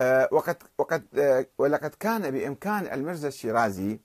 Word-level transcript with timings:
آه، 0.00 0.28
وقد 0.32 0.56
وقد 0.78 1.04
آه، 1.18 1.46
ولقد 1.58 1.90
كان 1.90 2.30
بإمكان 2.30 2.92
المرزا 2.92 3.28
الشيرازي 3.28 4.00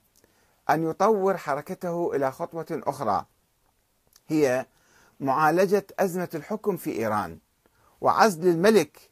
أن 0.69 0.89
يطور 0.89 1.37
حركته 1.37 2.15
إلى 2.15 2.31
خطوة 2.31 2.65
أخرى. 2.71 3.25
هي 4.27 4.65
معالجة 5.19 5.87
أزمة 5.99 6.29
الحكم 6.35 6.77
في 6.77 6.91
إيران 6.91 7.37
وعزل 8.01 8.47
الملك 8.47 9.09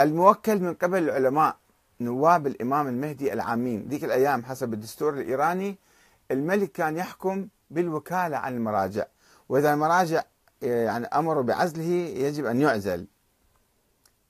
الموكل 0.00 0.58
من 0.60 0.74
قبل 0.74 1.02
العلماء 1.02 1.56
نواب 2.00 2.46
الإمام 2.46 2.88
المهدي 2.88 3.32
العامين. 3.32 3.88
ذيك 3.88 4.04
الأيام 4.04 4.44
حسب 4.44 4.74
الدستور 4.74 5.14
الإيراني 5.14 5.78
الملك 6.30 6.72
كان 6.72 6.96
يحكم 6.96 7.48
بالوكالة 7.70 8.36
عن 8.36 8.54
المراجع 8.54 9.04
وإذا 9.48 9.74
المراجع 9.74 10.22
آه، 10.62 10.84
يعني 10.84 11.06
أمروا 11.06 11.42
بعزله 11.42 11.84
يجب 12.16 12.46
أن 12.46 12.60
يعزل. 12.60 13.06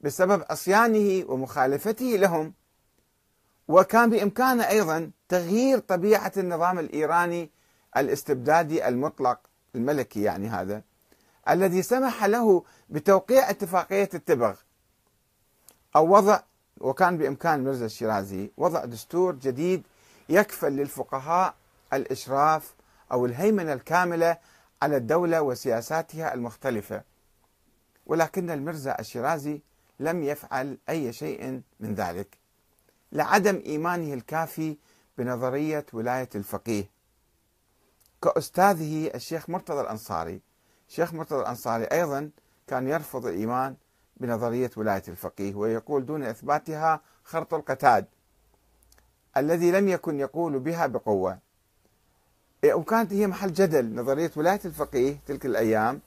بسبب 0.02 0.44
عصيانه 0.50 1.24
ومخالفته 1.30 2.04
لهم. 2.04 2.52
وكان 3.68 4.10
بإمكانه 4.10 4.68
أيضا 4.68 5.10
تغيير 5.28 5.78
طبيعة 5.78 6.32
النظام 6.36 6.78
الإيراني 6.78 7.50
الاستبدادي 7.96 8.88
المطلق 8.88 9.38
الملكي 9.74 10.22
يعني 10.22 10.48
هذا 10.48 10.82
الذي 11.48 11.82
سمح 11.82 12.24
له 12.24 12.64
بتوقيع 12.90 13.50
اتفاقية 13.50 14.08
التبغ. 14.14 14.54
أو 15.96 16.14
وضع 16.16 16.40
وكان 16.80 17.18
بإمكان 17.18 17.64
مرزا 17.64 17.86
الشيرازي 17.86 18.50
وضع 18.56 18.84
دستور 18.84 19.34
جديد 19.34 19.82
يكفل 20.28 20.72
للفقهاء 20.72 21.54
الإشراف 21.92 22.74
أو 23.12 23.26
الهيمنة 23.26 23.72
الكاملة 23.72 24.36
على 24.82 24.96
الدولة 24.96 25.42
وسياساتها 25.42 26.34
المختلفة. 26.34 27.02
ولكن 28.06 28.50
المرزا 28.50 28.96
الشيرازي 29.00 29.60
لم 30.02 30.22
يفعل 30.22 30.78
أي 30.88 31.12
شيء 31.12 31.62
من 31.80 31.94
ذلك. 31.94 32.38
لعدم 33.12 33.62
إيمانه 33.66 34.14
الكافي 34.14 34.76
بنظرية 35.18 35.86
ولاية 35.92 36.28
الفقيه. 36.34 36.90
كأستاذه 38.22 39.10
الشيخ 39.14 39.50
مرتضى 39.50 39.80
الأنصاري. 39.80 40.40
الشيخ 40.88 41.14
مرتضى 41.14 41.40
الأنصاري 41.40 41.84
أيضا 41.84 42.30
كان 42.66 42.88
يرفض 42.88 43.26
الايمان 43.26 43.76
بنظرية 44.16 44.70
ولاية 44.76 45.02
الفقيه 45.08 45.54
ويقول 45.54 46.06
دون 46.06 46.22
إثباتها 46.22 47.00
خرط 47.24 47.54
القتاد 47.54 48.06
الذي 49.36 49.70
لم 49.70 49.88
يكن 49.88 50.20
يقول 50.20 50.58
بها 50.58 50.86
بقوة. 50.86 51.38
وكانت 52.64 53.12
هي 53.12 53.26
محل 53.26 53.52
جدل 53.52 53.94
نظرية 53.94 54.30
ولاية 54.36 54.60
الفقيه 54.64 55.16
تلك 55.26 55.46
الأيام 55.46 56.00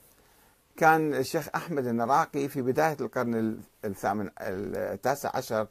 كان 0.77 1.13
الشيخ 1.13 1.47
أحمد 1.55 1.87
النراقي 1.87 2.47
في 2.47 2.61
بداية 2.61 2.97
القرن 3.01 3.59
الثامن 3.85 4.29
التاسع 4.41 5.31
عشر 5.33 5.67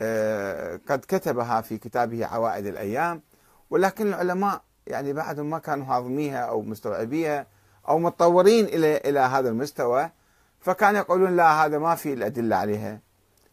آه، 0.00 0.80
قد 0.88 0.98
كتبها 0.98 1.60
في 1.60 1.78
كتابه 1.78 2.26
عوائد 2.26 2.66
الأيام 2.66 3.22
ولكن 3.70 4.06
العلماء 4.06 4.62
يعني 4.86 5.12
بعدهم 5.12 5.50
ما 5.50 5.58
كانوا 5.58 5.86
هاضميها 5.86 6.38
أو 6.38 6.62
مستوعبيها 6.62 7.46
أو 7.88 7.98
متطورين 7.98 8.64
إلى 8.64 8.96
إلى 8.96 9.20
هذا 9.20 9.48
المستوى 9.48 10.10
فكانوا 10.60 11.00
يقولون 11.00 11.36
لا 11.36 11.64
هذا 11.64 11.78
ما 11.78 11.94
في 11.94 12.12
الأدلة 12.12 12.56
عليها. 12.56 13.00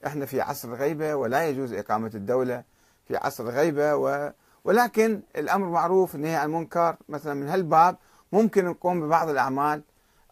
إحنا 0.05 0.25
في 0.25 0.41
عصر 0.41 0.73
غيبة 0.73 1.15
ولا 1.15 1.49
يجوز 1.49 1.73
إقامة 1.73 2.11
الدولة 2.15 2.63
في 3.07 3.17
عصر 3.17 3.49
غيبة 3.49 3.95
و 3.95 4.31
ولكن 4.63 5.21
الأمر 5.35 5.69
معروف 5.69 6.15
نهي 6.15 6.35
عن 6.35 6.45
المنكر. 6.45 6.95
مثلا 7.09 7.33
من 7.33 7.47
هالباب 7.47 7.97
ممكن 8.31 8.65
نقوم 8.65 9.01
ببعض 9.01 9.29
الأعمال 9.29 9.83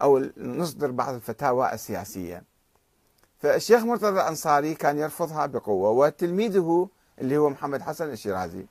أو 0.01 0.25
نصدر 0.37 0.91
بعض 0.91 1.13
الفتاوى 1.13 1.73
السياسية. 1.73 2.43
فالشيخ 3.37 3.83
مرتضى 3.83 4.09
الأنصاري 4.21 4.75
كان 4.75 4.97
يرفضها 4.97 5.45
بقوة 5.45 5.89
وتلميذه 5.89 6.89
اللي 7.21 7.37
هو 7.37 7.49
محمد 7.49 7.81
حسن 7.81 8.09
الشيرازي. 8.09 8.65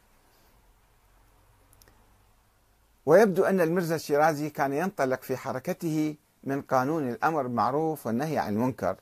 ويبدو 3.07 3.45
أن 3.45 3.61
المرزا 3.61 3.95
الشيرازي 3.95 4.51
كان 4.51 4.73
ينطلق 4.73 5.23
في 5.23 5.37
حركته 5.37 6.17
من 6.45 6.63
قانون 6.63 7.09
الأمر 7.09 7.43
بالمعروف 7.43 8.07
والنهي 8.07 8.39
عن 8.39 8.53
المنكر 8.53 8.97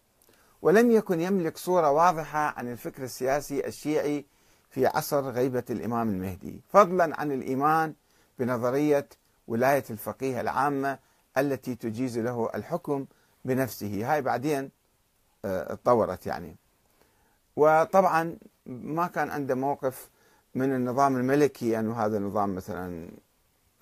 ولم 0.63 0.91
يكن 0.91 1.21
يملك 1.21 1.57
صورة 1.57 1.91
واضحة 1.91 2.55
عن 2.59 2.69
الفكر 2.69 3.05
السياسي 3.05 3.67
الشيعي 3.67 4.25
في 4.71 4.87
عصر 4.87 5.31
غيبة 5.31 5.65
الإمام 5.71 6.09
المهدي 6.09 6.61
فضلا 6.69 7.21
عن 7.21 7.33
الإيمان 7.33 7.95
بنظرية 8.39 9.09
ولاية 9.49 9.85
الفقيه 9.91 10.41
العامة 10.41 10.99
التي 11.39 11.75
تجيز 11.75 12.19
له 12.19 12.51
الحكم 12.55 13.07
بنفسه. 13.45 14.13
هاي 14.13 14.23
بعدين 14.23 14.71
تطورت 15.43 16.27
يعني. 16.27 16.57
وطبعا 17.57 18.37
ما 18.67 19.07
كان 19.07 19.31
عنده 19.31 19.55
موقف 19.55 20.11
من 20.55 20.75
النظام 20.75 21.17
الملكي 21.17 21.79
أنه 21.79 22.05
هذا 22.05 22.17
النظام 22.17 22.55
مثلا 22.55 23.11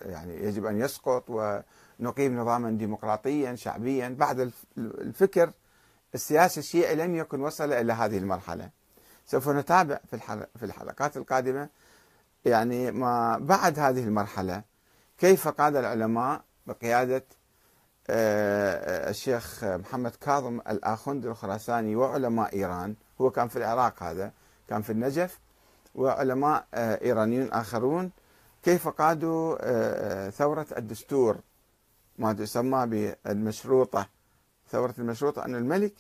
يعني 0.01 0.45
يجب 0.45 0.67
أن 0.67 0.81
يسقط 0.81 1.25
ونقيم 1.29 2.41
نظاما 2.41 2.71
ديمقراطيا 2.71 3.55
شعبيا. 3.55 4.09
بعد 4.09 4.53
الفكر 4.79 5.53
السياسي 6.15 6.61
الشيعي 6.61 6.95
لم 6.95 7.15
يكن 7.15 7.41
وصل 7.41 7.73
إلى 7.73 7.93
هذه 7.93 8.19
المرحلة. 8.19 8.71
سوف 9.27 9.49
نتابع 9.49 10.01
في 10.57 10.65
الحلقات 10.65 11.17
القادمة 11.17 11.69
يعني 12.45 12.91
ما 12.93 13.39
بعد 13.39 13.79
هذه 13.79 14.05
المرحلة 14.05 14.63
كيف 15.19 15.49
قاد 15.49 15.77
العلماء 15.77 16.45
بقيادة 16.67 17.17
آه، 17.17 17.44
الشيخ 18.11 19.65
محمد 19.65 20.11
كاظم 20.11 20.61
الآخند 20.61 21.27
الخراساني 21.27 21.97
وعلماء 21.97 22.55
إيران 22.55 22.95
هو 23.21 23.31
كان 23.31 23.49
في 23.49 23.57
العراق 23.57 24.03
هذا 24.03 24.33
كان 24.69 24.83
في 24.83 24.91
النجف 24.91 25.39
وعلماء 25.95 26.67
آه، 26.75 27.01
إيرانيون 27.03 27.53
آخرون 27.53 28.11
كيف 28.63 28.89
قادوا 28.89 29.57
آه، 29.61 30.31
ثورة 30.31 30.67
الدستور 30.77 31.37
ما 32.19 32.33
تسمى 32.33 32.87
بالمشروطة 32.87 34.09
ثورة 34.71 34.95
المشروطة 34.99 35.45
أن 35.45 35.55
الملك 35.55 35.95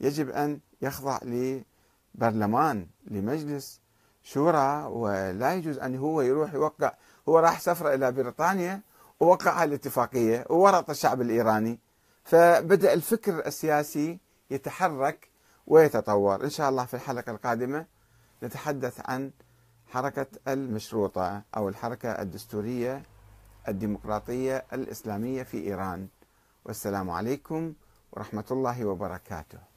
يجب 0.00 0.30
أن 0.30 0.60
يخضع 0.82 1.18
لبرلمان 1.22 2.86
لمجلس 3.06 3.80
شورى 4.22 4.84
ولا 4.84 5.54
يجوز 5.54 5.78
أن 5.78 5.96
هو 5.96 6.20
يروح 6.20 6.54
يوقع 6.54 6.92
هو 7.28 7.38
راح 7.38 7.60
سفرة 7.60 7.94
إلى 7.94 8.12
بريطانيا 8.12 8.80
ووقع 9.20 9.64
الاتفاقية 9.64 10.44
وورط 10.50 10.90
الشعب 10.90 11.20
الإيراني 11.20 11.78
فبدأ 12.24 12.92
الفكر 12.92 13.46
السياسي 13.46 14.18
يتحرك 14.50 15.28
ويتطور. 15.66 16.44
إن 16.44 16.50
شاء 16.50 16.68
الله 16.68 16.84
في 16.84 16.94
الحلقة 16.94 17.32
القادمة 17.32 17.86
نتحدث 18.42 19.00
عن 19.10 19.30
حركة 19.86 20.26
المشروطة 20.48 21.42
أو 21.56 21.68
الحركة 21.68 22.22
الدستورية 22.22 23.02
الديمقراطية 23.68 24.64
الإسلامية 24.72 25.42
في 25.42 25.58
إيران. 25.64 26.08
والسلام 26.64 27.10
عليكم 27.10 27.72
ورحمة 28.12 28.44
الله 28.50 28.84
وبركاته. 28.84 29.67